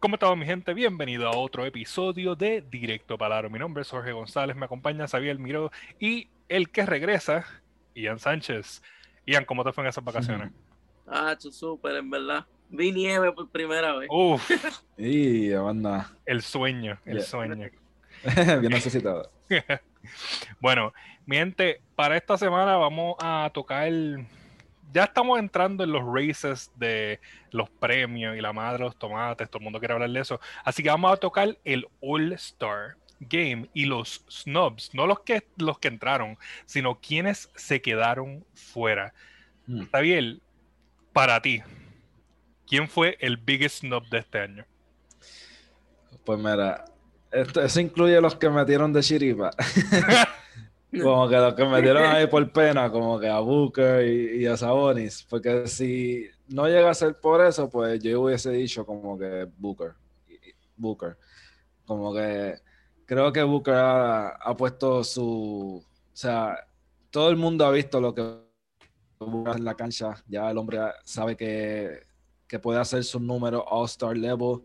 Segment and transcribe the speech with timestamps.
[0.00, 0.72] ¿Cómo estamos mi gente?
[0.72, 3.50] Bienvenido a otro episodio de Directo Palaro.
[3.50, 7.44] Mi nombre es Jorge González, me acompaña Xavier Miró y el que regresa,
[7.94, 8.82] Ian Sánchez.
[9.26, 10.50] Ian, ¿cómo te fue en esas vacaciones?
[11.12, 12.46] Ah, súper, en verdad.
[12.68, 14.08] Vi nieve por primera vez.
[14.12, 14.48] Uf.
[14.96, 16.12] y banda.
[16.24, 17.68] El sueño, el sueño.
[18.60, 19.28] Bien necesitado.
[20.60, 20.94] bueno,
[21.26, 24.24] mi gente, para esta semana vamos a tocar el
[24.92, 27.20] ya estamos entrando en los races de
[27.50, 30.40] los premios y la madre de los tomates, todo el mundo quiere hablar de eso.
[30.64, 35.46] Así que vamos a tocar el All Star Game y los snubs, no los que,
[35.58, 39.12] los que entraron, sino quienes se quedaron fuera.
[39.66, 39.84] Mm.
[41.12, 41.62] para ti,
[42.66, 44.66] ¿quién fue el biggest snub de este año?
[46.24, 46.84] Pues mira,
[47.30, 49.50] esto, eso incluye los que metieron de chiripa.
[50.90, 54.56] Como que los que me dieron ahí por pena, como que a Booker y, a
[54.56, 59.48] Sabonis, porque si no llega a ser por eso, pues yo hubiese dicho como que
[59.56, 59.92] Booker.
[60.76, 61.16] Booker.
[61.86, 62.56] Como que
[63.06, 65.84] creo que Booker ha, puesto su.
[65.84, 66.66] O sea,
[67.10, 68.22] todo el mundo ha visto lo que
[69.20, 70.16] en la cancha.
[70.26, 72.00] Ya el hombre sabe que,
[72.48, 74.62] que puede hacer su número All-Star level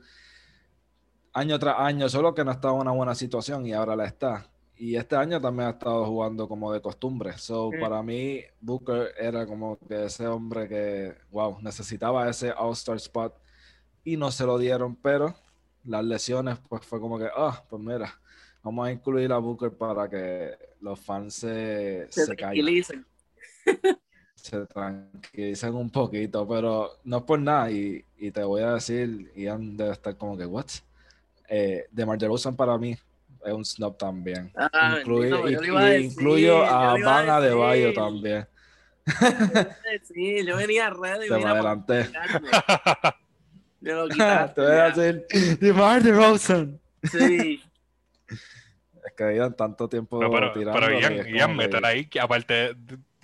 [1.34, 4.50] año tras año, solo que no estaba en una buena situación y ahora la está
[4.78, 7.38] y este año también ha estado jugando como de costumbre.
[7.38, 13.34] So, para mí, Booker era como que ese hombre que, wow, necesitaba ese All-Star spot
[14.04, 15.36] y no se lo dieron, pero
[15.86, 18.14] las lesiones, pues fue como que, ah, pues mira,
[18.64, 23.06] vamos a incluir a Booker para que los fans se, se, tranquilicen.
[24.36, 27.72] se tranquilicen un poquito, pero no es por nada.
[27.72, 30.67] Y, y te voy a decir, Ian debe estar como que, what?
[31.48, 32.98] Eh, de DeRozan para mí
[33.46, 34.52] es un snub también.
[34.56, 35.00] Ah,
[36.00, 38.48] incluyo a, Van de Bayo también.
[40.04, 42.10] Sí, yo venía red y Te me adelanté.
[43.84, 44.62] Te lo quitaste.
[44.62, 46.80] Te voy a decir, DeMar DeRozan.
[47.04, 47.62] Sí.
[48.28, 50.80] Es que habían tanto tiempo no, pero, tirando.
[50.80, 52.76] Pero Ian, Ian meter ahí, que aparte,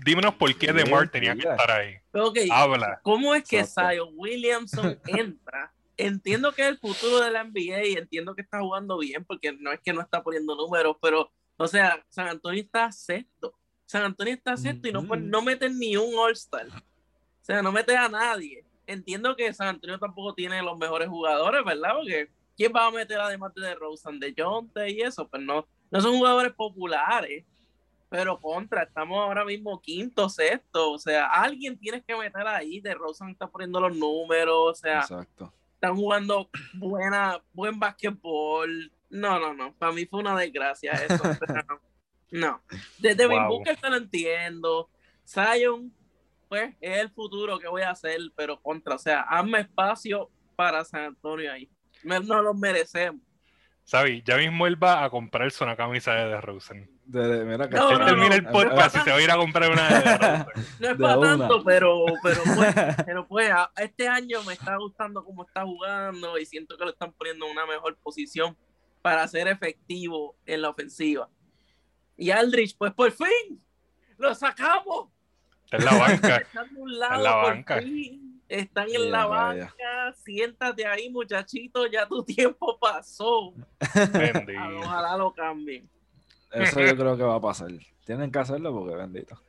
[0.04, 1.96] dímenos por qué DeMar tenía que estar ahí.
[2.14, 2.48] Okay.
[2.52, 3.00] Habla.
[3.02, 7.94] ¿Cómo es que Zion Williamson entra entiendo que es el futuro de la NBA y
[7.94, 11.68] entiendo que está jugando bien porque no es que no está poniendo números, pero, o
[11.68, 13.54] sea, San Antonio está sexto.
[13.86, 16.68] San Antonio está sexto y no, no meten ni un All-Star.
[16.68, 18.66] O sea, no mete a nadie.
[18.88, 21.96] Entiendo que San Antonio tampoco tiene los mejores jugadores, ¿verdad?
[21.96, 25.28] Porque ¿quién va a meter además de Rosen, de Jonte y eso?
[25.28, 27.46] Pues no, no son jugadores populares.
[28.10, 30.92] Pero contra, estamos ahora mismo quinto, sexto.
[30.92, 32.82] O sea, alguien tienes que meter ahí.
[32.82, 34.72] De Rosen está poniendo los números.
[34.72, 38.92] O sea, Exacto están jugando buena, buen basquetbol.
[39.10, 39.74] No, no, no.
[39.74, 41.24] Para mí fue una desgracia eso.
[42.32, 42.62] no.
[43.00, 43.48] Desde wow.
[43.48, 44.92] Booker te lo entiendo.
[45.28, 45.92] Zion,
[46.48, 50.86] pues es el futuro que voy a hacer, pero contra, o sea, hazme espacio para
[50.86, 51.68] San Antonio ahí.
[52.04, 53.22] No lo merecemos.
[53.92, 56.90] Sabi, ya mismo él va a comprarse una camisa de DeRozan.
[57.04, 59.90] De, mira que no, termina el podcast y se va a ir a comprar una
[59.90, 60.46] de DeRozan.
[60.80, 62.76] No es para tanto, pero, pero, pues,
[63.06, 67.12] pero pues este año me está gustando cómo está jugando y siento que lo están
[67.12, 68.56] poniendo en una mejor posición
[69.02, 71.28] para ser efectivo en la ofensiva.
[72.16, 73.62] Y Aldrich, pues por fin,
[74.18, 75.10] lo sacamos.
[75.66, 76.38] Está en la banca.
[76.38, 77.82] Está en la banca
[78.52, 83.54] están en la banca, siéntate ahí, muchachito, ya tu tiempo pasó.
[84.80, 85.90] Ojalá lo cambien.
[86.52, 87.72] Eso yo creo que va a pasar.
[88.06, 89.42] Tienen que hacerlo porque bendito.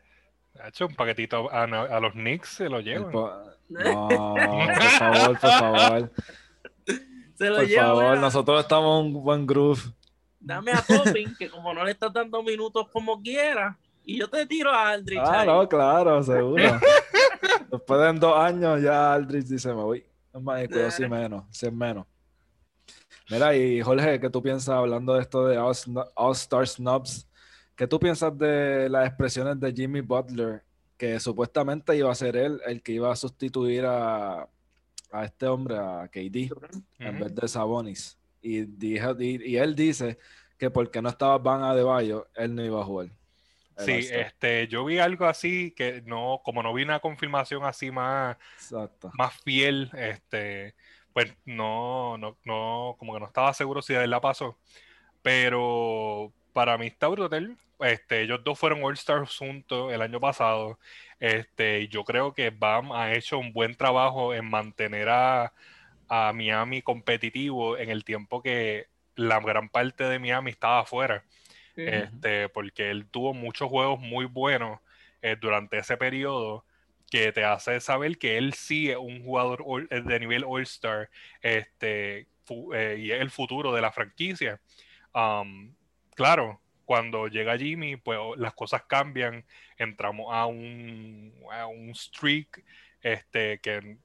[0.61, 1.67] Ha hecho un paquetito a,
[1.99, 3.13] los Knicks, se lo llevan.
[3.73, 6.13] No, por favor, por favor.
[7.37, 9.81] Se lo por favor, nosotros estamos en un buen groove.
[10.39, 14.45] Dame a Topping, que como no le estás dando minutos como quiera, y yo te
[14.45, 15.23] tiro a Aldrich.
[15.25, 16.63] Ah, no, claro, seguro.
[17.73, 20.05] Después de dos años ya Aldrich dice, me voy.
[20.35, 22.07] Es más, si menos, si es menos.
[23.31, 27.27] Mira, y Jorge, ¿qué tú piensas hablando de esto de All-Star Snubs?
[27.75, 30.63] ¿Qué tú piensas de las expresiones de Jimmy Butler,
[30.99, 34.47] que supuestamente iba a ser él el que iba a sustituir a,
[35.11, 36.53] a este hombre, a KD,
[36.99, 38.19] en vez de Sabonis?
[38.43, 40.19] Y, dijo, y, él dice
[40.59, 43.11] que porque no estaba Van Adebayo, él no iba a jugar.
[43.79, 48.37] Sí, este, yo vi algo así que no, como no vi una confirmación así más,
[49.15, 50.75] más fiel, este,
[51.13, 54.59] pues no, no, no, como que no estaba seguro si de verdad pasó.
[55.23, 57.57] Pero para mí está brutal.
[57.81, 60.79] Este, ellos dos fueron All Stars juntos el año pasado.
[61.19, 65.53] Este, y yo creo que Bam ha hecho un buen trabajo en mantener a,
[66.09, 71.25] a Miami competitivo en el tiempo que la gran parte de Miami estaba afuera
[71.77, 74.81] este, porque él tuvo muchos juegos muy buenos
[75.23, 76.65] eh, durante ese periodo
[77.11, 81.11] que te hace saber que él sí es un jugador eh, de nivel All-Star,
[81.43, 82.27] este,
[82.75, 84.61] eh, y es el futuro de la franquicia.
[85.15, 85.75] Um,
[86.15, 89.45] claro, cuando llega Jimmy, pues las cosas cambian,
[89.77, 92.65] entramos a un, a un streak
[93.03, 93.99] este, que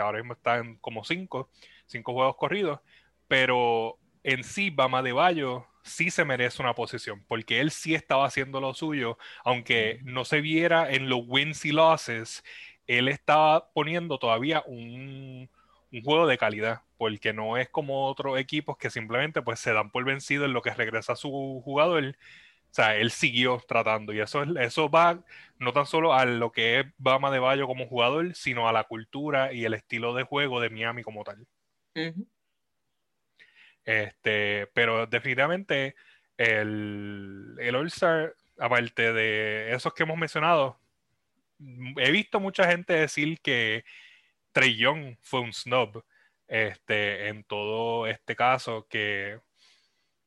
[0.00, 1.50] ahora mismo están como cinco,
[1.86, 2.80] cinco juegos corridos,
[3.28, 8.26] pero en sí Bama de Bayo sí se merece una posición, porque él sí estaba
[8.26, 12.44] haciendo lo suyo, aunque no se viera en los wins y losses,
[12.86, 15.50] él estaba poniendo todavía un,
[16.04, 20.04] juego de calidad, porque no es como otros equipos que simplemente pues se dan por
[20.04, 22.16] vencido en lo que regresa su jugador.
[22.70, 25.24] O sea, él siguió tratando y eso, eso va
[25.58, 28.84] no tan solo a lo que es Bama de Bayo como jugador, sino a la
[28.84, 31.46] cultura y el estilo de juego de Miami como tal.
[33.88, 35.94] Este, pero definitivamente
[36.36, 40.78] el, el All-Star, aparte de esos que hemos mencionado,
[41.96, 43.84] he visto mucha gente decir que
[44.52, 46.04] Trey Young fue un snob
[46.48, 49.40] este, en todo este caso, que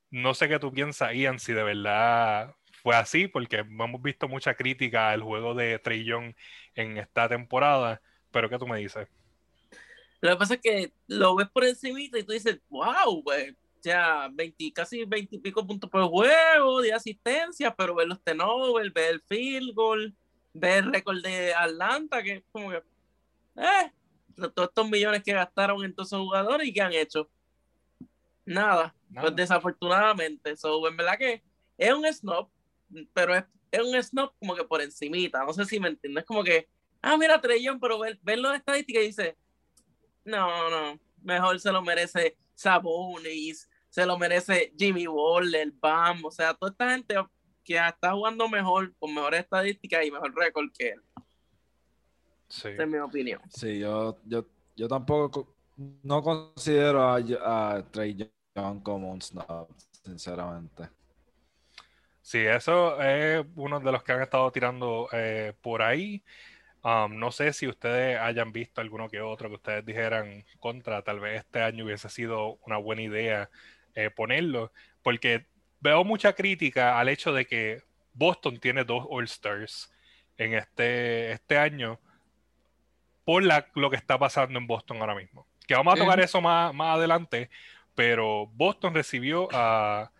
[0.10, 4.56] no sé qué tú piensas, Ian, si de verdad fue así, porque hemos visto mucha
[4.56, 6.34] crítica al juego de Trey Young
[6.76, 9.08] en esta temporada, pero ¿qué tú me dices?
[10.22, 13.24] Lo que pasa es que lo ves por encima y tú dices, wow.
[13.26, 18.22] O sea, 20, casi 20 y pico puntos por juego de asistencia, pero ver los
[18.24, 20.16] tenovers, ver el field goal,
[20.54, 22.84] ver el récord de Atlanta, que es como que,
[23.56, 23.92] eh,
[24.36, 27.28] todos estos millones que gastaron en todos esos jugadores y que han hecho.
[28.46, 30.56] Nada, pues desafortunadamente.
[30.58, 31.42] So, en verdad que
[31.78, 32.50] es un snob,
[33.14, 35.44] pero es, es, un snob como que por encimita.
[35.44, 36.26] No sé si me entiendes.
[36.26, 36.68] como que,
[37.02, 39.38] ah, mira, Trellón, pero ver, verlo de estadística y dice,
[40.26, 46.54] no, no, mejor se lo merece Sabonis, se lo merece Jimmy Waller, Bam, o sea,
[46.54, 47.16] toda esta gente
[47.64, 51.02] que está jugando mejor, con mejores estadísticas y mejor récord que él.
[52.48, 52.70] Sí.
[52.70, 53.42] Esa es mi opinión.
[53.50, 54.46] Sí, yo, yo,
[54.76, 55.56] yo tampoco
[56.04, 58.16] no considero a, a Trey
[58.56, 59.68] Young como un snob,
[60.04, 60.90] sinceramente.
[62.22, 66.24] Sí, eso es uno de los que han estado tirando eh, por ahí.
[66.84, 71.20] Um, no sé si ustedes hayan visto alguno que otro que ustedes dijeran contra, tal
[71.20, 73.50] vez este año hubiese sido una buena idea
[73.94, 74.72] eh, ponerlo,
[75.04, 75.46] porque
[75.80, 77.84] veo mucha crítica al hecho de que
[78.14, 79.94] Boston tiene dos All-Stars
[80.38, 82.00] en este, este año
[83.24, 83.44] por
[83.76, 85.46] lo que está pasando en Boston ahora mismo.
[85.68, 87.50] Que vamos a tocar eso más, más adelante,
[87.94, 90.12] pero Boston recibió a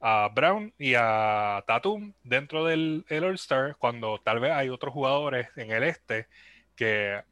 [0.00, 5.70] a Brown y a Tatum dentro del All-Star, cuando tal vez hay otros jugadores en
[5.70, 6.26] el este
[6.74, 7.22] que,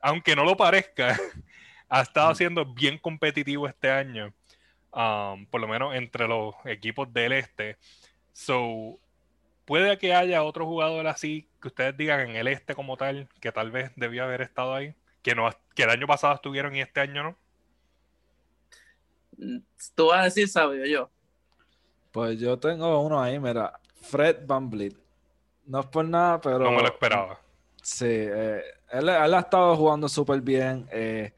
[0.00, 1.16] aunque no lo parezca,
[1.88, 4.34] ha estado siendo bien competitivo este año,
[4.92, 7.78] um, por lo menos entre los equipos del este.
[8.34, 8.98] So,
[9.64, 13.52] puede que haya otro jugador así que ustedes digan en el este como tal, que
[13.52, 17.00] tal vez debió haber estado ahí, que, no, que el año pasado estuvieron y este
[17.00, 17.36] año no.
[19.94, 21.10] Tú vas a decir, sabio yo.
[22.12, 24.70] Pues yo tengo uno ahí, mira, Fred Van
[25.66, 26.58] No es por nada, pero...
[26.58, 27.40] No me lo esperaba.
[27.82, 30.86] Sí, eh, él, ha estado jugando súper bien.
[30.92, 31.32] Eh,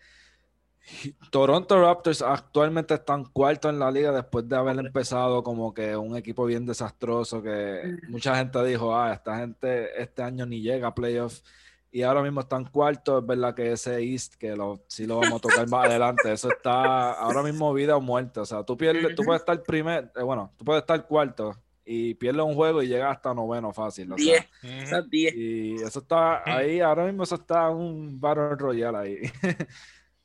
[1.31, 6.17] Toronto Raptors actualmente están cuarto en la liga después de haber empezado como que un
[6.17, 10.95] equipo bien desastroso que mucha gente dijo, ah, esta gente este año ni llega a
[10.95, 11.43] playoffs
[11.95, 15.39] y ahora mismo están cuarto, es verdad que ese East, que lo, sí lo vamos
[15.39, 19.15] a tocar más adelante, eso está ahora mismo vida o muerte, o sea, tú pierdes,
[19.15, 22.89] tú puedes estar primer, eh, bueno, tú puedes estar cuarto y pierdes un juego y
[22.89, 24.11] llegas hasta noveno fácil.
[24.11, 24.45] O diez,
[25.37, 29.19] Y eso está ahí, ahora mismo eso está un Battle Royale ahí.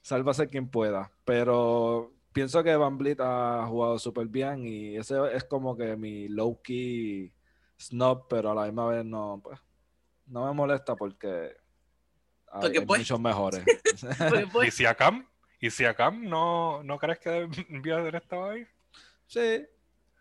[0.02, 5.44] Sálvase quien pueda, pero pienso que Van Blit ha jugado súper bien y ese es
[5.44, 7.32] como que mi low-key
[7.78, 9.60] snob, pero a la misma vez no, pues
[10.30, 11.56] no me molesta porque
[12.52, 13.64] hay, muchos mejores.
[14.66, 15.28] ¿Y si Acam?
[15.60, 17.30] ¿Y si Acam no, no crees que
[17.70, 18.66] debió haber estado ahí?
[19.28, 19.66] Sí,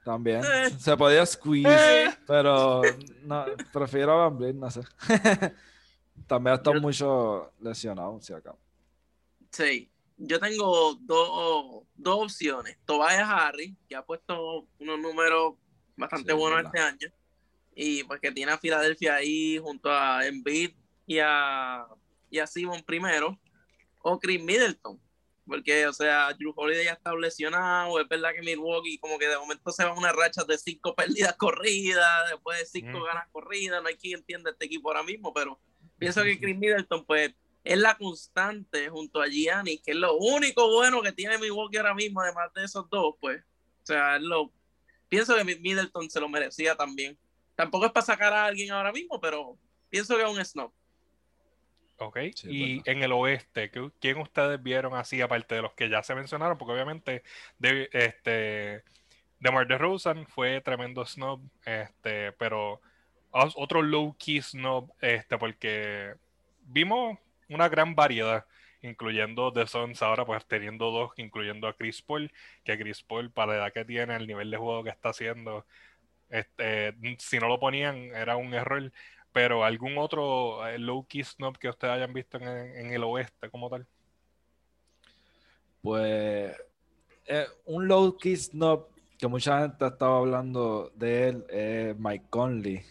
[0.05, 0.43] también.
[0.45, 0.71] Eh.
[0.79, 2.11] Se podía squeeze, eh.
[2.27, 2.83] pero
[3.23, 4.81] no, prefiero a Van no sé.
[6.27, 8.57] también ha estado mucho lesionado, si Acam.
[9.51, 12.77] Sí, yo tengo dos, dos opciones.
[12.85, 15.55] Tobias Harry, que ha puesto unos números
[15.97, 17.18] bastante buenos este año
[17.81, 20.73] y pues que tiene a Filadelfia ahí junto a Embiid
[21.07, 21.87] y a,
[22.29, 23.39] y a Simon primero,
[24.03, 25.01] o Chris Middleton,
[25.47, 29.39] porque, o sea, Drew Holiday ya está lesionado, es verdad que Milwaukee como que de
[29.39, 33.89] momento se va una racha de cinco pérdidas corridas, después de cinco ganas corridas, no
[33.89, 35.61] hay quien entienda este equipo ahora mismo, pero
[35.99, 37.33] pienso que Chris Middleton, pues,
[37.63, 41.95] es la constante junto a Gianni, que es lo único bueno que tiene Milwaukee ahora
[41.95, 44.53] mismo, además de esos dos, pues, o sea, es lo,
[45.09, 47.17] pienso que Middleton se lo merecía también.
[47.59, 50.73] Tampoco es para sacar a alguien ahora mismo, pero pienso que es un snob.
[51.97, 56.15] Ok, y en el oeste, ¿quién ustedes vieron así, aparte de los que ya se
[56.15, 56.57] mencionaron?
[56.57, 57.25] Porque obviamente
[57.59, 58.85] de, este,
[59.41, 62.81] DeMar DeRozan fue tremendo snob, este, pero
[63.33, 66.15] otro low-key snob, este, porque
[66.63, 68.47] vimos una gran variedad,
[68.83, 72.31] incluyendo The Suns ahora pues teniendo dos, incluyendo a Chris Paul,
[72.63, 75.67] que Chris Paul para la edad que tiene, el nivel de juego que está haciendo,
[76.31, 78.93] este, si no lo ponían era un error
[79.33, 83.69] pero algún otro eh, low key snob que ustedes hayan visto en, el oeste como
[83.71, 83.87] tal.
[85.81, 86.57] Pues
[87.27, 92.83] eh, un low key snob que mucha gente estaba hablando de él es Mike Conley.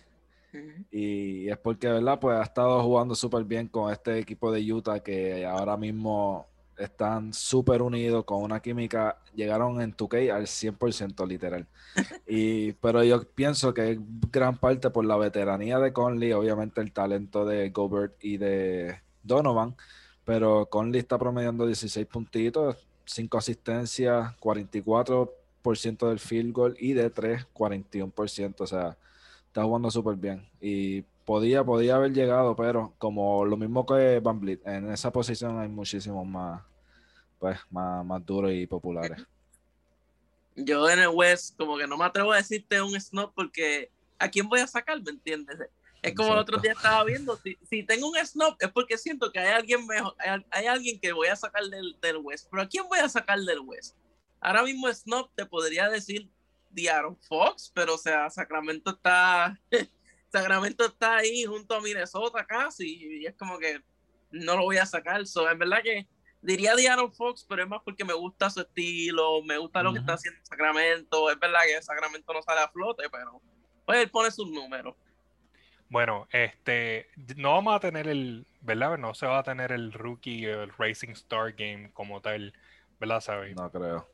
[0.90, 2.20] Y es porque, ¿verdad?
[2.20, 7.34] Pues ha estado jugando súper bien con este equipo de Utah que ahora mismo están
[7.34, 11.68] súper unidos con una química, llegaron en 2K al 100% literal.
[12.28, 14.00] Y, pero yo pienso que es
[14.32, 19.76] gran parte por la veteranía de Conley, obviamente el talento de Gobert y de Donovan,
[20.26, 27.48] pero Conley está promediando 16 puntitos, 5 asistencias, 44% del field goal y de 3,
[27.54, 28.98] 41%, o sea,
[29.48, 30.48] está jugando súper bien.
[30.62, 35.60] Y podía, podía haber llegado, pero como lo mismo que Van Vliet, en esa posición
[35.60, 36.64] hay muchísimos más,
[37.38, 39.28] pues, más, más duros y populares.
[40.56, 44.30] Yo en el West, como que no me atrevo a decirte un snob porque ¿a
[44.30, 45.02] quién voy a sacar?
[45.02, 45.58] ¿Me entiendes?
[46.02, 49.30] Es como el otro día estaba viendo, si, si, tengo un snob es porque siento
[49.30, 50.16] que hay alguien mejor,
[50.50, 53.38] hay, alguien que voy a sacar del, del, West, pero ¿a quién voy a sacar
[53.38, 53.98] del West?
[54.40, 56.30] Ahora mismo snob te podría decir
[56.72, 59.60] Diaron Fox, pero o sea, Sacramento está
[60.32, 63.82] Sacramento está ahí junto a Minnesota casi y es como que
[64.32, 65.26] no lo voy a sacar.
[65.26, 66.08] So, en verdad que
[66.42, 70.00] diría Diaron Fox, pero es más porque me gusta su estilo, me gusta lo que
[70.00, 71.32] está haciendo Sacramento.
[71.32, 73.42] Es verdad que Sacramento no sale a flote, pero
[73.86, 74.96] pues él pone sus números.
[75.90, 77.08] Bueno, este,
[77.38, 78.98] no vamos a tener el, ¿verdad?
[78.98, 82.54] No se va a tener el rookie, el Racing Star Game como tal,
[83.00, 83.56] ¿verdad, Sabi?
[83.56, 84.10] No creo.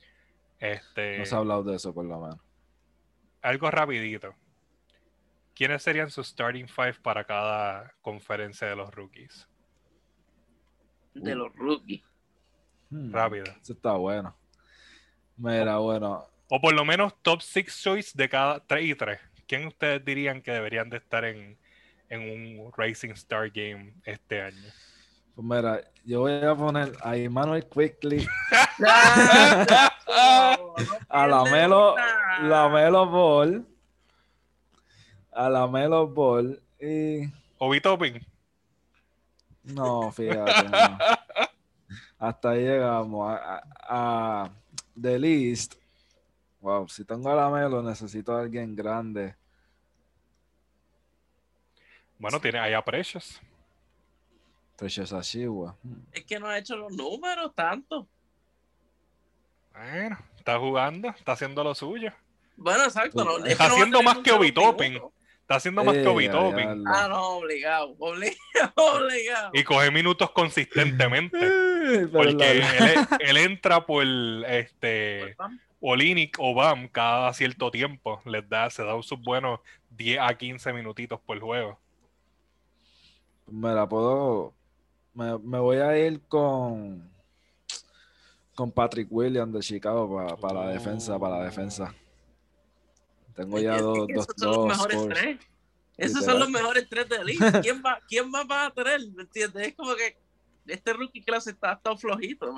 [0.60, 2.39] Este, no se ha hablado de eso por lo menos.
[3.41, 4.36] Algo rapidito.
[5.55, 9.48] ¿Quiénes serían sus starting five para cada conferencia de los rookies?
[11.13, 12.01] De los rookies.
[12.89, 13.43] Hmm, Rápido.
[13.62, 14.36] Eso está bueno.
[15.38, 16.25] Mira, bueno.
[16.50, 19.19] O por lo menos top six choice de cada 3 y 3.
[19.48, 21.60] ¿Quién ustedes dirían que deberían de estar en,
[22.10, 24.72] un Racing Star Game este año?
[25.36, 28.25] Pues mira, yo voy a poner a Emmanuel Quickly.
[31.10, 31.95] a la Melo,
[32.41, 33.73] la Melo Ball
[35.35, 37.23] a la Melo Ball y.
[37.57, 38.19] ¿Obi Topping?
[39.63, 40.51] No, fíjate.
[42.19, 43.37] Hasta ahí llegamos.
[43.39, 44.49] A, a,
[44.99, 45.75] The List.
[46.61, 49.35] Wow, si tengo a la Melo, necesito a alguien grande.
[52.17, 53.41] Bueno, tiene ahí a Precious.
[54.77, 55.75] Precious Ashiwa.
[56.11, 58.07] Es que no ha hecho los números tanto.
[59.73, 62.13] Bueno, está jugando, está haciendo lo suyo.
[62.55, 63.23] Bueno, exacto.
[63.23, 64.99] No, está haciendo más que Obi Topping.
[65.43, 71.38] Está haciendo más que Obi Ah, no, obligado, obligado, Y coge minutos consistentemente.
[72.13, 72.63] porque
[73.19, 74.05] él, entra por
[74.47, 75.35] este
[75.81, 78.21] Olinic o BAM cada cierto tiempo.
[78.23, 79.59] Les da, se da sus buenos
[79.89, 81.77] 10 a 15 minutitos por juego.
[83.51, 84.53] Me la puedo.
[85.13, 87.12] Me, voy a ir con.
[88.55, 91.93] Con Patrick Williams de Chicago para, la defensa, para la defensa.
[93.35, 95.39] Tengo ya dos, dos, esos son los mejores tres.
[95.97, 98.99] Esos son los mejores tres de la ¿Quién va, quién más va a tener?
[99.11, 99.67] ¿Me entiendes?
[99.67, 100.17] Es como que
[100.67, 102.53] este rookie clase está todo flojito.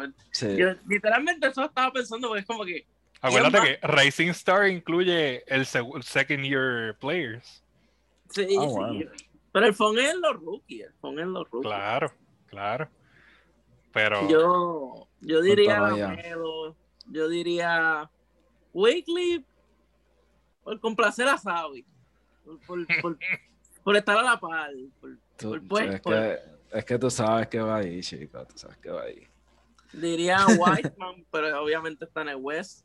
[0.87, 2.85] literalmente eso estaba pensando porque es como que.
[3.21, 7.63] Acuérdate que Racing Star incluye el, second year players.
[8.29, 9.05] Sí, ah, sí.
[9.51, 10.85] Pero el phone es los rookies.
[10.85, 11.71] El phone es los rookies.
[11.71, 12.13] Claro,
[12.47, 12.89] claro.
[13.91, 14.29] Pero.
[14.29, 16.35] Yo, yo diría.
[17.07, 18.09] Yo diría.
[18.73, 19.45] Weekly
[20.65, 21.85] por complacer a Sabi,
[22.65, 24.71] por, estar a la par.
[24.71, 26.39] es, que,
[26.71, 29.27] es, que, tú sabes que va ahí, chico, tú sabes que va ahí.
[29.93, 32.83] Diría Whiteman, pero obviamente está en el West.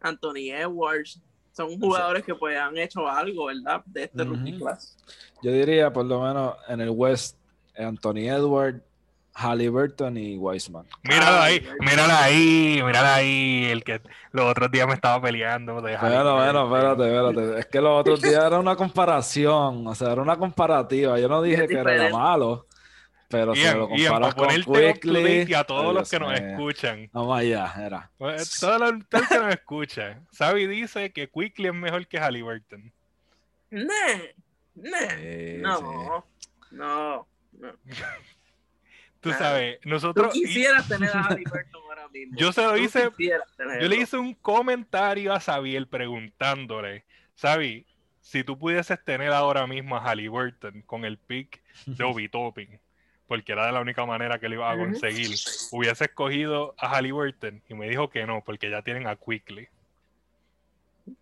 [0.00, 1.22] Anthony Edwards.
[1.52, 3.82] Son jugadores que pues han hecho algo, ¿verdad?
[3.86, 4.98] De este rookie class.
[5.42, 7.38] Yo diría, por lo menos, en el West,
[7.74, 8.82] Anthony Edwards,
[9.36, 10.86] Halliburton y Weisman.
[11.02, 14.00] Mírala ahí, mírala ahí, mírala ahí, el que
[14.32, 15.74] los otros días me estaba peleando.
[15.74, 15.90] bueno,
[16.36, 17.60] bueno, espérate, espérate.
[17.60, 21.20] Es que los otros días era una comparación, o sea, era una comparativa.
[21.20, 22.66] Yo no dije que era malo,
[23.28, 25.44] pero si lo comparas con Quickly...
[25.46, 27.10] Y a todos los que nos escuchan.
[27.12, 28.10] Vamos allá, era.
[28.16, 30.26] Pues, todos los, que nos escuchan.
[30.30, 32.90] Sabi dice que Quickly es mejor que Halliburton.
[33.70, 33.84] no,
[35.60, 36.26] no,
[36.70, 37.26] no.
[39.20, 40.32] Tú sabes, nosotros.
[40.32, 42.36] Tú quisieras tener a Halliburton ahora mismo.
[42.36, 43.10] Yo se lo hice.
[43.18, 47.04] Yo le hice un comentario a Xavier preguntándole,
[47.40, 47.86] Xavi,
[48.20, 52.80] si tú pudieses tener ahora mismo a Halliburton con el pick de Obi Topping,
[53.26, 55.36] porque era de la única manera que lo iba a conseguir,
[55.70, 59.68] hubiese escogido a Halliburton y me dijo que no, porque ya tienen a Quickly.
[61.06, 61.16] Un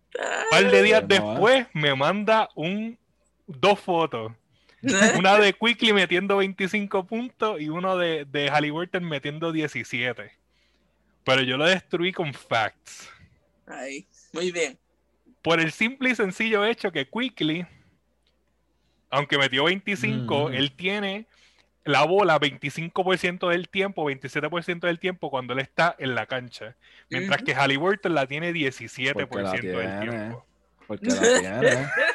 [0.49, 2.97] par de días después me manda un
[3.45, 4.31] dos fotos
[5.17, 10.31] Una de Quickly metiendo 25 puntos y uno de, de Halliburton metiendo 17.
[11.23, 13.09] Pero yo lo destruí con facts.
[13.65, 14.77] Ahí, muy bien.
[15.41, 17.65] Por el simple y sencillo hecho que Quickly,
[19.09, 21.27] aunque metió 25, él tiene
[21.83, 26.75] la bola 25% del tiempo, 27% del tiempo cuando él está en la cancha.
[27.09, 30.45] Mientras que Halliburton la tiene 17% del tiempo.
[30.87, 31.87] Porque la tiene.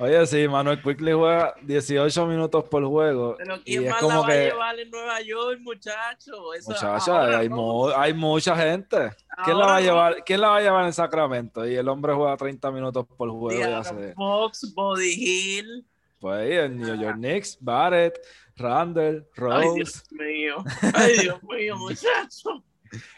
[0.00, 3.34] Oye, sí, Manuel Quickly juega 18 minutos por juego.
[3.36, 6.52] Pero ¿quién más la va a llevar en Nueva York, muchacho?
[7.12, 7.50] hay,
[7.96, 9.10] hay, mucha gente.
[9.44, 11.68] ¿Quién la, va a llevar, ¿Quién la va a llevar en Sacramento?
[11.68, 13.60] Y el hombre juega 30 minutos por juego.
[13.60, 13.82] Ya
[14.14, 15.86] Fox, Body Hill.
[16.18, 18.18] Pues en New York Knicks, Barrett,
[18.56, 19.68] Randall, Rose.
[19.68, 20.64] Ay, Dios mío.
[20.94, 22.64] Ay, Dios mío, muchacho.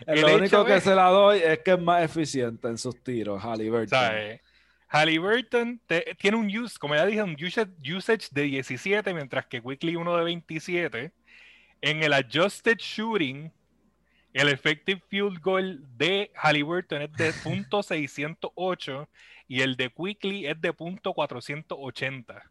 [0.06, 4.40] Lo único que se la doy es que es más eficiente en sus tiros, Halliburton.
[4.92, 5.80] Halliburton
[6.18, 10.24] tiene un use, como ya dije, un usage, de 17, mientras que Quickly uno de
[10.24, 11.12] 27.
[11.80, 13.50] En el adjusted shooting,
[14.34, 19.08] el effective field goal de Halliburton es de .608
[19.48, 22.42] y el de Quickly es de .480.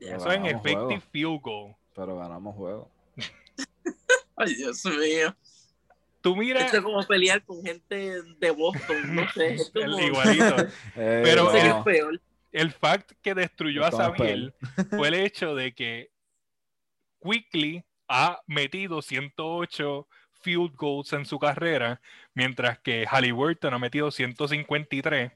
[0.00, 1.76] Eso es en effective field goal.
[1.94, 2.90] Pero ganamos juego.
[4.36, 5.36] Ay, Dios mío
[6.22, 6.40] tú.
[6.40, 9.56] Esto es como pelear con gente de Boston, no sé.
[9.74, 10.56] el igualito.
[10.96, 12.20] Eh, Pero el, peor.
[12.52, 14.54] el fact que destruyó a Samuel
[14.90, 16.10] fue el hecho de que
[17.22, 20.06] Quickly ha metido 108
[20.42, 22.00] field goals en su carrera,
[22.34, 25.32] mientras que Halliburton ha metido 153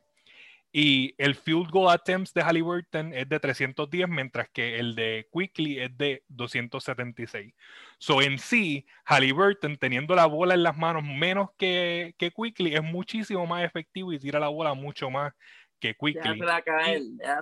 [0.78, 5.80] y el field goal attempts de Halliburton es de 310, mientras que el de Quickly
[5.80, 7.54] es de 276.
[7.96, 12.82] So en sí, Halliburton teniendo la bola en las manos menos que, que Quickly es
[12.82, 15.32] muchísimo más efectivo y tira la bola mucho más
[15.80, 16.40] que Quickly.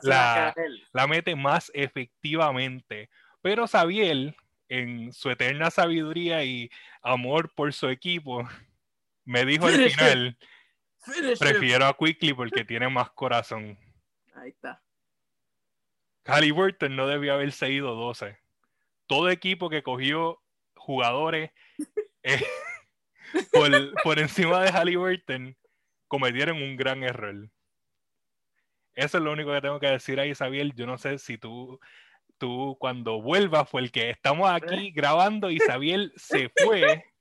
[0.05, 0.55] La,
[0.93, 3.11] la, mete más efectivamente.
[3.43, 4.33] Pero Xavier,
[4.69, 6.71] en su eterna sabiduría y
[7.03, 8.49] amor por su equipo,
[9.25, 10.39] me dijo al final.
[11.39, 13.79] Prefiero a Quickly porque tiene más corazón.
[14.35, 14.83] Ahí está.
[16.25, 18.39] Halliburton no debió haber seguido 12.
[19.07, 20.41] Todo equipo que cogió
[20.75, 21.51] jugadores
[22.23, 22.43] eh,
[24.03, 25.57] por, encima de Halliburton
[26.09, 27.51] cometieron un gran error.
[28.95, 30.73] Eso es lo único que tengo que decir ahí, Isabel.
[30.75, 31.81] Yo no sé si tú,
[32.39, 37.05] tú cuando vuelvas, fue el que estamos aquí grabando, Isabel se fue.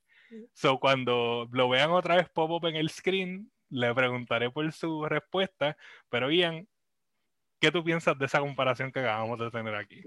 [0.53, 5.75] So, cuando lo vean otra vez pop-up en el screen, le preguntaré por su respuesta,
[6.09, 6.67] pero Ian,
[7.59, 10.01] ¿qué tú piensas de esa comparación que acabamos de tener aquí?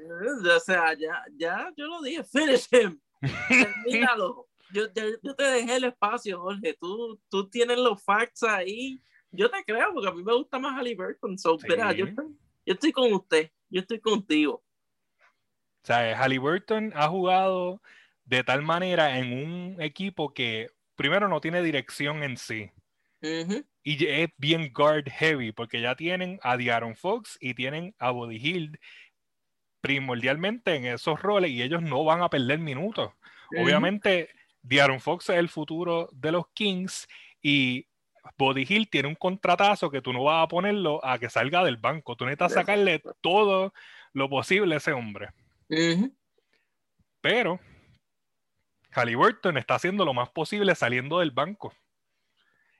[0.54, 3.00] O sea, ya, ya yo lo dije, finish him.
[3.48, 4.46] Termínalo.
[4.72, 4.82] Yo,
[5.22, 6.76] yo, te dejé el espacio, Jorge.
[6.80, 9.00] Tú, tú tienes los facts ahí.
[9.30, 11.38] Yo te creo, porque a mí me gusta más Halliburton.
[11.38, 13.52] So, yo, estoy, yo estoy con usted.
[13.70, 14.64] Yo estoy contigo.
[15.82, 17.80] O sea, Halliburton ha jugado
[18.24, 22.72] de tal manera en un equipo que primero no tiene dirección en sí.
[23.82, 28.36] Y es bien guard heavy, porque ya tienen a Diaron Fox y tienen a Body
[28.36, 28.80] Hill
[29.80, 33.12] primordialmente en esos roles y ellos no van a perder minutos.
[33.56, 34.30] Obviamente,
[34.62, 37.06] Diaron Fox es el futuro de los Kings
[37.40, 37.86] y
[38.36, 41.76] Body Hill tiene un contratazo que tú no vas a ponerlo a que salga del
[41.76, 42.16] banco.
[42.16, 43.72] Tú necesitas sacarle todo
[44.12, 45.28] lo posible a ese hombre.
[47.20, 47.60] Pero
[48.90, 51.72] Halliburton está haciendo lo más posible saliendo del banco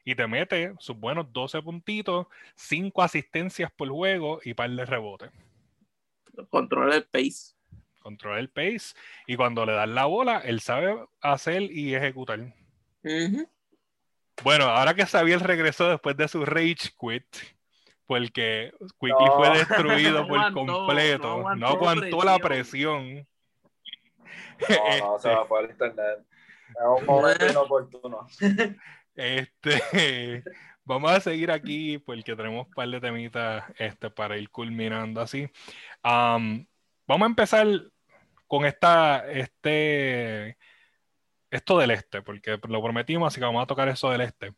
[0.06, 5.32] y te mete sus buenos 12 puntitos, 5 asistencias por juego y par de rebotes.
[6.48, 7.56] Controla el pace.
[7.98, 8.94] Controla el pace
[9.26, 12.54] y cuando le dan la bola, él sabe hacer y ejecutar.
[14.44, 17.26] Bueno, ahora que Xavier regresó después de su rage quit,
[18.06, 23.26] porque Quickly fue destruido por completo, no aguantó, la presión.
[24.68, 26.20] No, no, se va por el internet.
[26.68, 28.28] Es un momento inoportuno.
[29.16, 30.44] Este,
[30.84, 35.50] vamos a seguir aquí porque tenemos un par de temitas este, para ir culminando así.
[36.02, 36.66] vamos
[37.08, 37.66] a empezar
[38.46, 40.56] con esta, este,
[41.50, 44.54] esto del este, porque lo prometimos, así que vamos a tocar eso del este.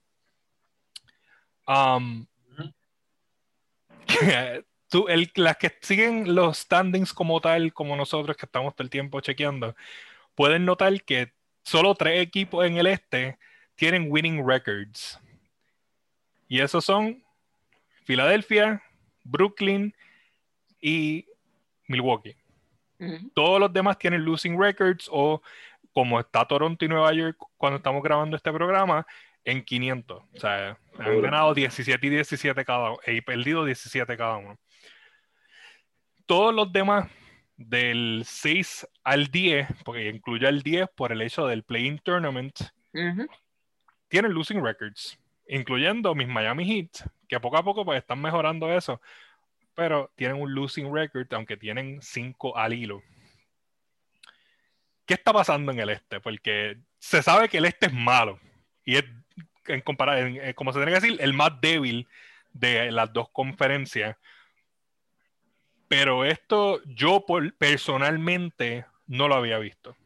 [4.88, 8.90] tú, el, las que siguen los standings como tal, como nosotros que estamos todo el
[8.90, 9.76] tiempo chequeando,
[10.34, 13.38] pueden notar que solo tres equipos en el este
[13.78, 15.18] tienen winning records.
[16.48, 17.22] Y esos son
[18.04, 18.82] Filadelfia,
[19.22, 19.94] Brooklyn
[20.80, 21.24] y
[21.86, 22.36] Milwaukee.
[23.34, 25.40] Todos los demás tienen losing records o
[25.92, 29.06] como está Toronto y Nueva York cuando estamos grabando este programa,
[29.44, 30.22] en 500.
[30.22, 34.58] O sea, han ganado 17 y 17 cada uno y perdido 17 cada uno.
[36.26, 37.08] Todos los demás
[37.56, 42.58] del 6 al 10, porque incluye el 10 por el hecho del Playing Tournament,
[44.08, 49.00] tienen losing records, incluyendo mis Miami Heat, que poco a poco pues están mejorando eso,
[49.74, 53.02] pero tienen un losing record, aunque tienen 5 al hilo.
[55.06, 56.20] ¿Qué está pasando en el este?
[56.20, 58.40] Porque se sabe que el este es malo
[58.84, 59.04] y es,
[59.66, 62.08] en comparación, como se tiene que decir, el más débil
[62.52, 64.16] de las dos conferencias.
[65.86, 67.24] Pero esto yo
[67.56, 69.96] personalmente no lo había visto.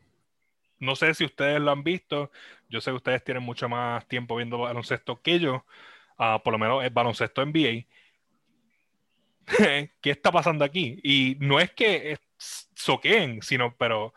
[0.79, 2.31] No sé si ustedes lo han visto.
[2.73, 5.67] Yo sé que ustedes tienen mucho más tiempo viendo baloncesto que yo.
[6.17, 7.87] Ah, por lo menos el baloncesto NBA.
[10.01, 10.99] ¿Qué está pasando aquí?
[11.03, 14.15] Y no es que soqueen, sino, pero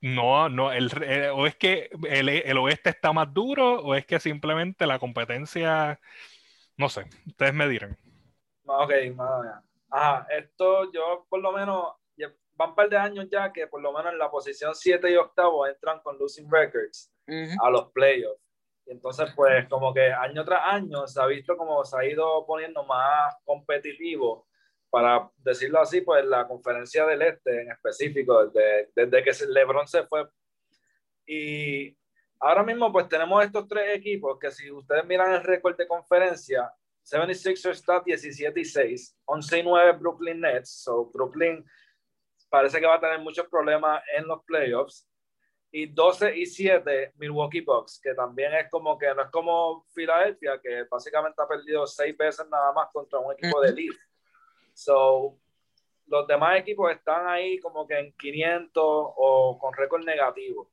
[0.00, 4.06] no, no, el, eh, o es que el, el, oeste está más duro, o es
[4.06, 6.00] que simplemente la competencia,
[6.78, 7.98] no sé, ustedes me dirán.
[8.64, 8.90] Ok,
[9.90, 11.92] Ajá, esto yo por lo menos,
[12.54, 15.16] van un par de años ya que por lo menos en la posición 7 y
[15.16, 17.12] octavo entran con losing records
[17.60, 18.40] a los playoffs.
[18.86, 22.44] Y entonces, pues, como que año tras año se ha visto como se ha ido
[22.46, 24.46] poniendo más competitivo,
[24.92, 30.02] para decirlo así, pues la conferencia del Este en específico, desde, desde que LeBron se
[30.06, 30.28] fue.
[31.26, 31.96] Y
[32.38, 36.70] ahora mismo, pues tenemos estos tres equipos que si ustedes miran el récord de conferencia,
[37.10, 41.64] 76ers está 17 y 6, 11 y 9 Brooklyn Nets, so Brooklyn
[42.52, 45.08] parece que va a tener muchos problemas en los playoffs
[45.70, 50.60] y 12 y 7 Milwaukee Bucks, que también es como que no es como Filadelfia,
[50.62, 53.96] que básicamente ha perdido seis veces nada más contra un equipo de elite.
[54.74, 55.38] So,
[56.06, 60.70] los demás equipos están ahí como que en 500 o con récord negativo.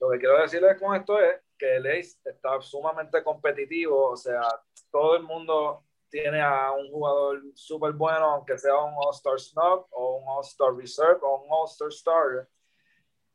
[0.00, 4.42] Lo que quiero decirles con esto es que el Ace está sumamente competitivo, o sea,
[4.90, 10.16] todo el mundo tiene a un jugador súper bueno, aunque sea un All-Star Snub o
[10.18, 12.48] un All-Star Reserve o un All-Star Starter,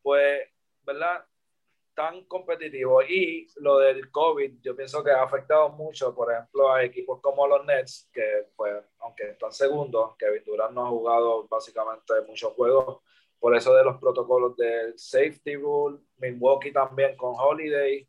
[0.02, 0.42] pues
[0.84, 1.26] ¿verdad?
[1.94, 3.02] Tan competitivo.
[3.04, 7.48] Y lo del COVID, yo pienso que ha afectado mucho, por ejemplo, a equipos como
[7.48, 13.02] los Nets, que pues, aunque están segundos, Kevin Durant no ha jugado básicamente muchos juegos,
[13.40, 18.08] por eso de los protocolos del safety rule, Milwaukee también con Holiday,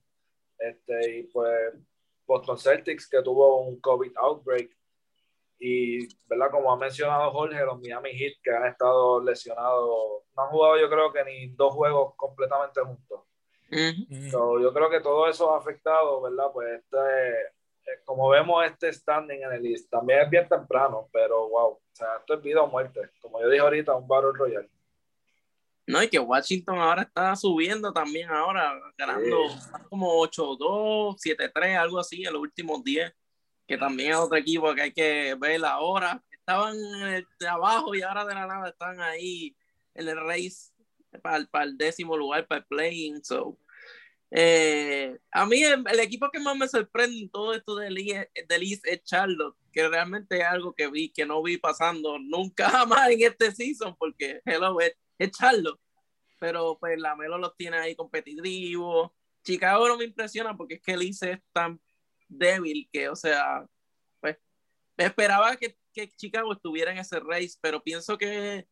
[0.59, 1.75] este, y pues
[2.33, 4.71] Boston Celtics que tuvo un COVID outbreak.
[5.59, 6.51] Y, ¿verdad?
[6.51, 10.89] Como ha mencionado Jorge, los Miami Heat que han estado lesionados, no han jugado yo
[10.89, 13.21] creo que ni dos juegos completamente juntos.
[13.71, 16.47] yo creo que todo eso ha afectado, ¿verdad?
[16.53, 16.97] Pues este,
[17.87, 21.83] eh, como vemos este standing en el list, también es bien temprano, pero wow, o
[21.93, 23.11] sea, esto es vida o muerte.
[23.21, 24.69] Como yo dije ahorita, un Battle Royale.
[25.87, 29.49] No, y que Washington ahora está subiendo también ahora, ganando
[29.89, 33.13] como 8-2, 7-3, algo así en los últimos 10
[33.67, 36.23] que también es otro equipo que hay que ver ahora.
[36.31, 39.57] Estaban en el, abajo y ahora de la nada están ahí
[39.95, 40.73] en el race
[41.23, 43.25] para, para el décimo lugar, para el playing.
[43.25, 43.59] So,
[44.31, 49.05] eh, a mí el, equipo que más me sorprende en todo esto de Liz, es
[49.05, 53.53] Charlotte, que realmente es algo que vi, que no vi pasando nunca jamás en este
[53.53, 55.81] season, porque hello, es, es Charlotte.
[56.39, 59.11] Pero pues la Melo los tiene ahí competitivos.
[59.45, 61.81] Chicago no me impresiona porque es que Liz es tan
[62.29, 63.67] débil que, o sea,
[64.21, 64.39] pues
[64.97, 68.67] esperaba que, que Chicago estuviera en ese race, pero pienso que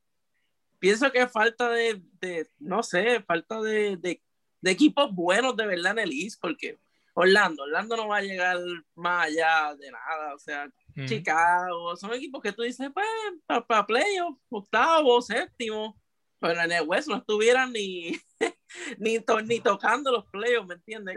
[0.78, 4.22] pienso que falta de, de no sé, falta de, de,
[4.60, 6.80] de, equipos buenos de verdad en el East, porque
[7.14, 8.58] Orlando, Orlando no va a llegar
[8.94, 10.72] más allá de nada, o sea,
[11.06, 13.06] Chicago, son equipos que tú dices, pues,
[13.46, 16.00] para pa playoff, octavo, séptimo,
[16.40, 18.12] pero en el West no estuvieran ni,
[18.98, 21.16] ni, ni tocando los playoffs, ¿me entiendes?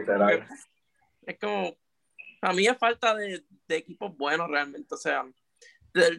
[1.26, 1.76] es como,
[2.42, 4.94] a mí es falta de, de equipos buenos realmente.
[4.94, 5.24] O sea,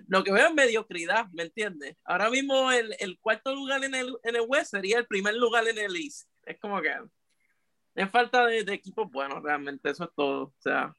[0.08, 1.98] lo que veo es mediocridad, ¿me entiendes?
[2.04, 5.68] Ahora mismo el, el, cuarto lugar en el, en el West sería el primer lugar
[5.68, 6.28] en el East.
[6.44, 6.94] Es como que
[7.96, 10.44] es falta de, de equipos buenos realmente, eso es todo.
[10.46, 10.94] O sea,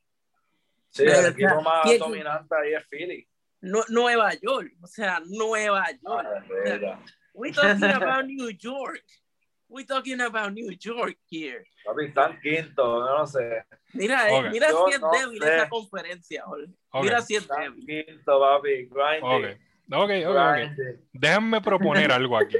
[0.90, 3.28] sí, el equipo más dominante ahí es Philly.
[3.60, 6.28] Nueva York, o sea, Nueva York.
[6.28, 7.00] Ah,
[7.36, 9.04] we talking about New York.
[9.68, 11.64] We talking about New York here.
[11.84, 13.64] Papi, están quinto, no sé.
[13.92, 16.44] Mira, eh, mira si es débil esa conferencia,
[16.94, 17.84] Mira si es débil.
[17.84, 19.58] Quinto, papi, grinding.
[19.92, 20.98] Ok, ok, ok.
[21.12, 22.58] Déjenme proponer algo aquí.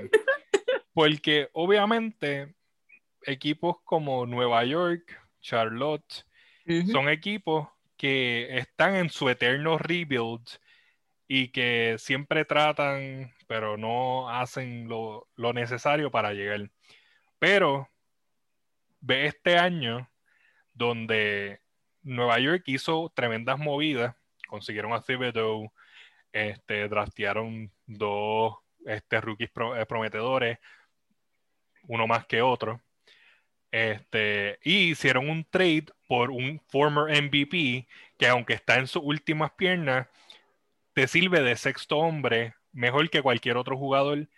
[0.93, 2.55] Porque obviamente
[3.23, 6.25] equipos como Nueva York, Charlotte,
[6.91, 10.47] son equipos que están en su eterno rebuild
[11.29, 16.71] y que siempre tratan, pero no hacen lo, lo necesario para llegar.
[17.39, 17.89] Pero
[19.01, 20.11] ve este año
[20.75, 21.61] donde
[22.03, 24.15] Nueva York hizo tremendas movidas,
[24.49, 25.73] consiguieron a Thibodeau,
[26.33, 30.59] este, draftearon dos este, rookies eh, prometedores,
[31.89, 32.81] uno más que otro.
[33.71, 39.53] Este, y hicieron un trade por un former MVP que aunque está en sus últimas
[39.53, 40.09] piernas,
[40.93, 44.29] te sirve de sexto hombre mejor que cualquier otro jugador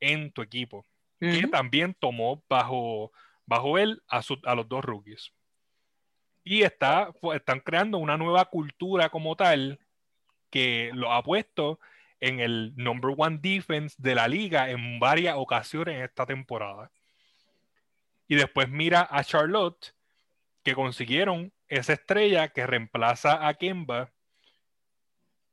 [0.00, 0.84] en tu equipo.
[1.20, 3.12] Que también tomó bajo,
[3.46, 5.32] bajo él a, a los dos rookies.
[6.42, 9.78] Y está, están creando una nueva cultura como tal
[10.50, 11.78] que lo ha puesto
[12.18, 16.90] en el number one defense de la liga en varias ocasiones esta temporada.
[18.26, 19.94] Y después mira a Charlotte,
[20.62, 24.11] que consiguieron esa estrella que reemplaza a Kemba,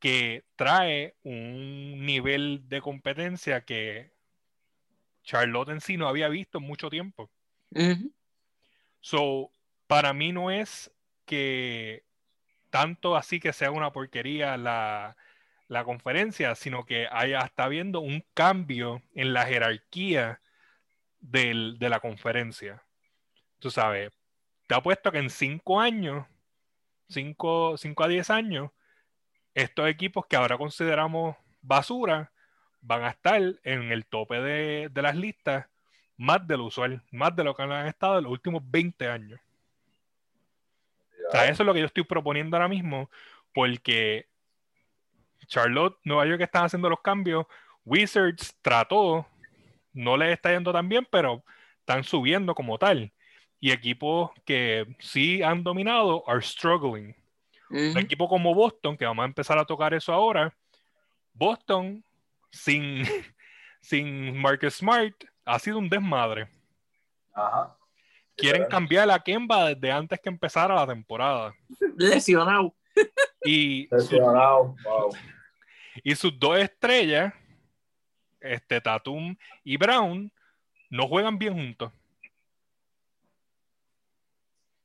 [0.00, 4.10] que trae un nivel de competencia que
[5.22, 7.30] Charlotte en sí no había visto en mucho tiempo.
[9.00, 9.50] So,
[9.86, 10.90] para mí no es
[11.26, 12.04] que
[12.70, 15.16] tanto así que sea una porquería la,
[15.84, 20.40] conferencia, sino que haya, está habiendo un cambio en la jerarquía
[21.20, 22.82] de la conferencia.
[23.58, 24.10] Tú sabes,
[24.66, 26.26] te apuesto que en cinco años,
[27.08, 28.70] cinco, cinco a diez años,
[29.54, 32.32] estos equipos que ahora consideramos basura
[32.80, 35.66] van a estar en el tope de, de las listas
[36.16, 39.40] más del usual, más de lo que han estado en los últimos 20 años.
[41.28, 43.10] O sea, eso es lo que yo estoy proponiendo ahora mismo,
[43.54, 44.26] porque
[45.46, 47.46] Charlotte, Nueva York están haciendo los cambios,
[47.84, 49.26] Wizards trató,
[49.92, 51.42] no le está yendo tan bien, pero
[51.78, 53.12] están subiendo como tal.
[53.58, 57.14] Y equipos que sí han dominado are struggling.
[57.70, 60.52] Un equipo como Boston, que vamos a empezar a tocar eso ahora,
[61.32, 62.04] Boston
[62.50, 63.02] sin,
[63.80, 66.48] sin Marcus Smart ha sido un desmadre.
[67.32, 67.76] Ajá
[68.40, 71.54] quieren cambiar la Kemba desde antes que empezara la temporada.
[71.96, 72.74] Lesionado.
[73.44, 74.74] Y, Lesionado.
[76.02, 77.32] y sus dos estrellas,
[78.40, 80.32] este Tatum y Brown,
[80.88, 81.92] no juegan bien juntos.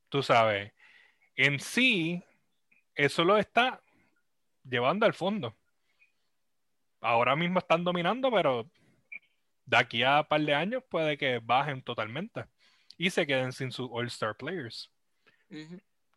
[0.09, 0.71] Tú sabes,
[1.35, 2.23] en sí,
[2.95, 3.81] eso lo está
[4.63, 5.55] llevando al fondo.
[7.01, 8.67] Ahora mismo están dominando, pero
[9.65, 12.45] de aquí a un par de años puede que bajen totalmente
[12.97, 14.91] y se queden sin sus All-Star Players.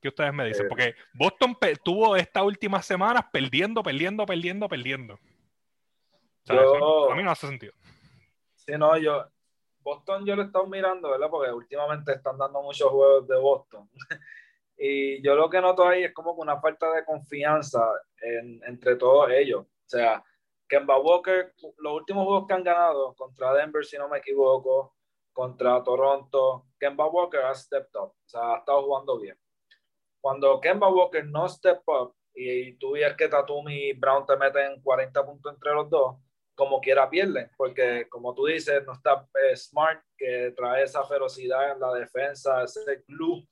[0.00, 0.66] ¿Qué ustedes me dicen?
[0.66, 0.68] Eh.
[0.68, 5.18] Porque Boston tuvo estas últimas semanas perdiendo, perdiendo, perdiendo, perdiendo.
[6.48, 7.72] a mí no hace sentido.
[8.56, 9.26] Sí, no, yo.
[9.80, 11.30] Boston yo lo he estado mirando, ¿verdad?
[11.30, 13.88] Porque últimamente están dando muchos juegos de Boston.
[14.78, 17.84] y yo lo que noto ahí es como una falta de confianza
[18.66, 19.62] entre todos ellos.
[19.62, 20.22] O sea,
[20.68, 24.94] Kemba Walker, los últimos juegos que han ganado contra Denver, si no me equivoco,
[25.32, 29.36] contra Toronto, Kemba Walker ha stepped up, o sea, ha estado jugando bien.
[30.20, 34.80] Cuando Kemba Walker no step up y, tú ves que Tatum y Brown te meten
[34.82, 36.16] 40 puntos entre los dos,
[36.54, 41.72] como quiera pierden, porque como tú dices, no está eh, Smart, que trae esa ferocidad
[41.72, 43.46] en la defensa, ese glue,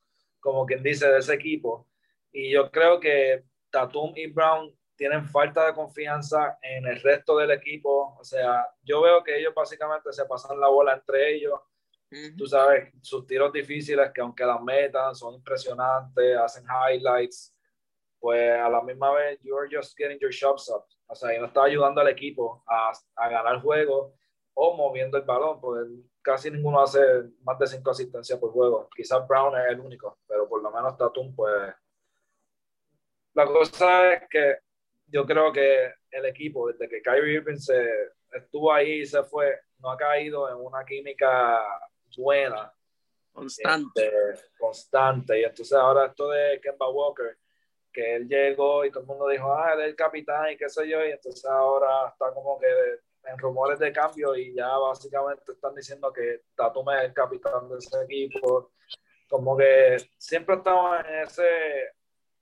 [0.47, 1.87] como quien dice, de ese equipo.
[2.33, 7.51] Y yo creo que Tatum y Brown tienen falta de confianza en el resto del
[7.51, 8.17] equipo.
[8.19, 11.61] O sea, yo veo que ellos básicamente se pasan la bola entre ellos
[12.37, 17.53] Tú sabes, sus tiros difíciles que aunque las metan son impresionantes, hacen highlights,
[18.21, 20.85] pues a la misma vez you're just getting your shots up.
[21.09, 24.15] O sea, y no está ayudando al equipo a, a ganar juego
[24.55, 25.91] o moviendo el balón, porque
[26.27, 26.99] casi ninguno hace
[27.45, 28.89] más de cinco asistencias por juego.
[28.97, 31.73] Quizás Brown es el único, pero por lo menos Tatum, pues...
[33.35, 34.59] La cosa es que
[35.07, 37.89] yo creo que el equipo, desde que Kyrie Irving se
[38.33, 41.63] estuvo ahí y se fue, no ha caído en una química
[42.17, 42.73] buena.
[43.33, 44.07] Constante.
[44.33, 45.41] Este, constante.
[45.41, 47.39] Y entonces ahora esto de Kemba Walker,
[47.93, 50.69] que él llegó y todo el mundo dijo, ah, él es el capitán y qué
[50.69, 52.67] sé yo, y entonces ahora está como que
[53.27, 57.79] en rumores de cambio y ya básicamente están diciendo que Tatum es el capitán de
[57.79, 58.73] ese equipo.
[59.29, 61.83] Como que siempre estamos en ese,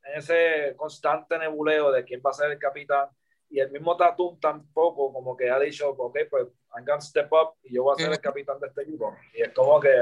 [0.04, 3.08] en ese constante nebuleo de quién va a ser el capitán
[3.48, 7.54] y el mismo Tatum tampoco como que ha dicho, ok, pues I'm gonna step up
[7.62, 9.16] y yo voy a ser el capitán de este equipo.
[9.34, 9.94] Y es como que,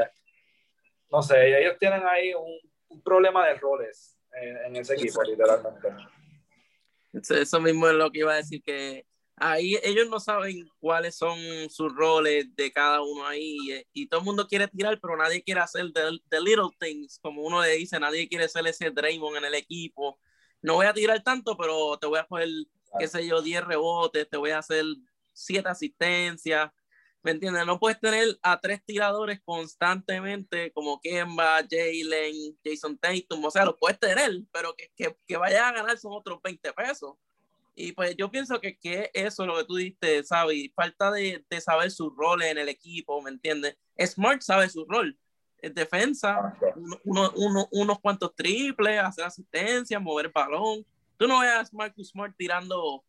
[1.11, 5.89] no sé, ellos tienen ahí un, un problema de roles en, ese equipo, literalmente.
[7.13, 9.05] Eso mismo es lo que iba a decir, que
[9.43, 11.37] ahí ellos no saben cuáles son
[11.69, 15.61] sus roles de cada uno ahí y, todo el mundo quiere tirar, pero nadie quiere
[15.61, 19.55] hacer the, little things, como uno le dice, nadie quiere ser ese Draymond en el
[19.55, 20.19] equipo.
[20.63, 22.49] No voy a tirar tanto, pero te voy a poner,
[22.99, 24.85] qué sé yo, 10 rebotes, te voy a hacer
[25.33, 26.71] 7 asistencias.
[27.23, 27.67] ¿Me entiendes?
[27.67, 33.45] No puedes tener a tres tiradores constantemente como Kemba, Jalen, Jason Tatum.
[33.45, 36.73] O sea, lo puedes tener, pero que, que, que vaya a ganar son otros 20
[36.73, 37.17] pesos.
[37.75, 40.71] Y pues yo pienso que, que eso es lo que tú dijiste, ¿sabes?
[40.75, 43.77] Falta de, de saber su rol en el equipo, ¿me entiendes?
[43.99, 45.19] Smart sabe su rol.
[45.59, 46.59] En defensa, ah,
[47.05, 50.85] uno, uno, unos cuantos triples, hacer asistencia, mover el balón.
[51.17, 53.05] Tú no veas a Marcus Smart tirando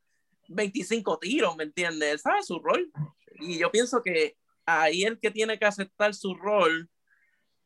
[0.47, 2.11] 25 tiros, ¿me entiendes?
[2.11, 2.91] Él sabe su rol.
[3.39, 6.89] Y yo pienso que ahí el que tiene que aceptar su rol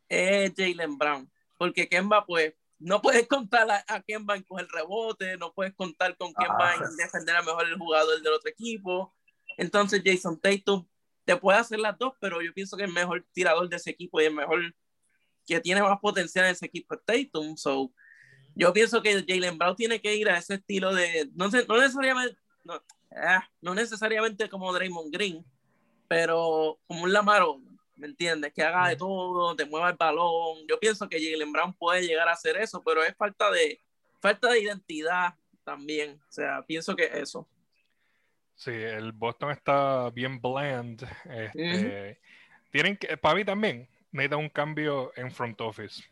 [0.09, 1.31] es Jalen Brown.
[1.57, 5.73] Porque Kemba, pues, no puedes contar a, a quién va a coger rebote, no puedes
[5.73, 6.89] contar con quién va a ah.
[6.97, 9.15] defender a mejor el jugador del otro equipo.
[9.57, 10.87] Entonces Jason Tatum
[11.25, 14.21] te puede hacer las dos, pero yo pienso que el mejor tirador de ese equipo
[14.21, 14.73] y el mejor
[15.45, 17.57] que tiene más potencial en ese equipo es Tatum.
[17.57, 17.91] So,
[18.55, 21.79] yo pienso que Jalen Brown tiene que ir a ese estilo de, no, sé, no
[21.79, 22.81] necesariamente, no,
[23.15, 25.45] ah, no necesariamente como Draymond Green,
[26.07, 27.61] pero como un Lamaro,
[27.97, 28.53] ¿me entiendes?
[28.53, 30.65] Que haga de todo, te mueva el balón.
[30.69, 33.81] Yo pienso que Jalen Brown puede llegar a hacer eso, pero es falta de,
[34.21, 35.33] falta de identidad
[35.63, 36.19] también.
[36.27, 37.47] O sea, pienso que eso.
[38.55, 41.03] Sí, el Boston está bien bland.
[41.29, 42.19] Este,
[42.71, 46.03] tienen que, para mí también, necesita un cambio en front office.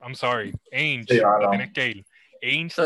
[0.00, 1.20] I'm sorry, Ainge,
[1.50, 2.06] tienes que ir.
[2.42, 2.82] Ainge,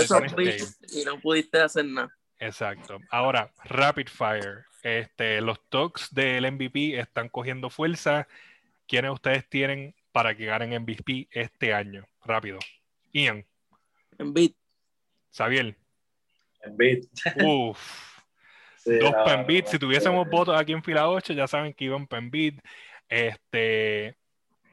[0.92, 2.12] Y no pudiste hacer nada.
[2.38, 2.98] Exacto.
[3.10, 4.66] Ahora, Rapid Fire.
[4.84, 8.28] Este, los talks del MVP están cogiendo fuerza.
[8.86, 12.06] ¿Quiénes ustedes tienen para que ganen MVP este año?
[12.22, 12.58] Rápido.
[13.10, 13.46] Ian.
[14.18, 14.52] Embiid.
[15.32, 15.74] Xavier.
[16.60, 17.06] Embiid.
[17.42, 18.14] Uf.
[18.84, 22.58] Dos no, Si tuviésemos votos aquí en fila 8, ya saben que iban Embiid.
[23.08, 24.18] Este,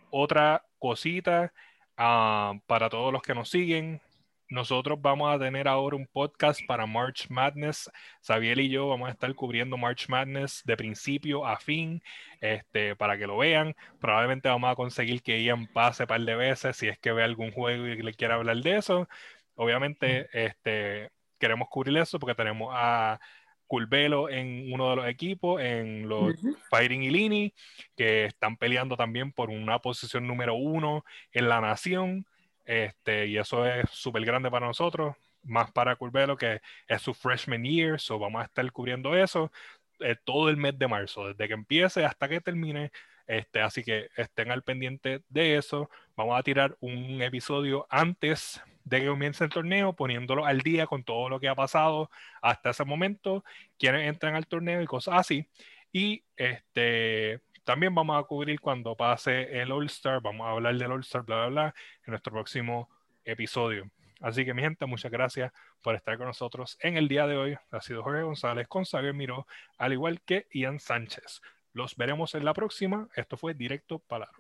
[0.10, 1.54] otra cosita
[1.96, 4.02] ah, para todos los que nos siguen
[4.52, 7.90] nosotros vamos a tener ahora un podcast para March Madness.
[8.22, 12.04] Xavier y yo vamos a estar cubriendo March Madness de principio a fin,
[12.42, 13.74] este, para que lo vean.
[14.02, 17.24] Probablemente vamos a conseguir que Ian pase un par de veces si es que ve
[17.24, 19.08] algún juego y le quiera hablar de eso.
[19.56, 23.22] Obviamente, este, queremos cubrir eso porque tenemos a
[23.68, 26.36] Culvelo en uno de los equipos, en los
[26.70, 27.54] Fighting Ilini,
[27.96, 32.26] que están peleando también por una posición número uno en la nación.
[32.72, 37.66] Este, y eso es súper grande para nosotros, más para Curvelo, que es su freshman
[37.66, 39.52] year, so vamos a estar cubriendo eso
[40.00, 42.94] eh, todo el mes de marzo, desde que empiece hasta que termine.
[43.28, 45.90] Este, así que estén al pendiente de eso.
[46.16, 51.04] Vamos a tirar un episodio antes de que comience el torneo, poniéndolo al día con
[51.04, 52.10] todo lo que ha pasado
[52.42, 53.44] hasta ese momento,
[53.78, 55.46] quienes entran al torneo y cosas así.
[55.92, 60.92] Y este, también vamos a cubrir cuando pase el All Star, vamos a hablar del
[60.92, 62.90] All Star, bla, bla, bla, en nuestro próximo
[63.24, 63.90] episodio.
[64.22, 67.58] Así que mi gente, muchas gracias por estar con nosotros en el día de hoy.
[67.72, 69.48] Ha sido Jorge González con Xavier Miró,
[69.78, 71.42] al igual que Ian Sánchez.
[71.74, 73.08] Los veremos en la próxima.
[73.16, 74.38] Esto fue Directo Palabra.